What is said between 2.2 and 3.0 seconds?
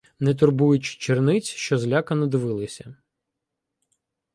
дивилися